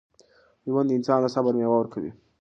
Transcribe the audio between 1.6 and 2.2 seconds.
ورکوي.